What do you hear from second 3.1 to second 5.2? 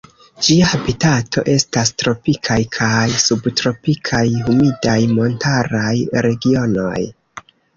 subtropikaj humidaj